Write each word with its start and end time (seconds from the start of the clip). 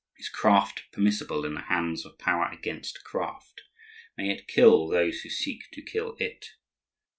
Is 0.17 0.29
craft 0.29 0.85
permissible 0.91 1.45
in 1.45 1.53
the 1.53 1.61
hands 1.69 2.05
of 2.07 2.17
power 2.17 2.49
against 2.51 3.03
craft? 3.03 3.61
may 4.17 4.31
it 4.31 4.47
kill 4.47 4.87
those 4.87 5.19
who 5.19 5.29
seek 5.29 5.65
to 5.73 5.81
kill 5.83 6.15
it? 6.19 6.53